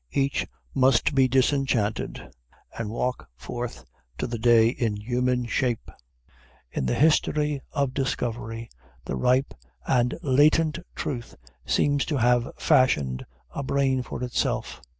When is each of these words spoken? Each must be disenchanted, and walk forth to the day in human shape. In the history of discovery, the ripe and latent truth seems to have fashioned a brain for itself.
Each 0.13 0.47
must 0.73 1.13
be 1.13 1.27
disenchanted, 1.27 2.31
and 2.75 2.89
walk 2.89 3.29
forth 3.35 3.85
to 4.17 4.25
the 4.25 4.39
day 4.39 4.69
in 4.69 4.95
human 4.95 5.45
shape. 5.45 5.91
In 6.71 6.87
the 6.87 6.95
history 6.95 7.61
of 7.71 7.93
discovery, 7.93 8.71
the 9.05 9.15
ripe 9.15 9.53
and 9.85 10.17
latent 10.23 10.79
truth 10.95 11.35
seems 11.67 12.03
to 12.05 12.17
have 12.17 12.51
fashioned 12.57 13.27
a 13.51 13.61
brain 13.61 14.01
for 14.01 14.23
itself. 14.23 14.81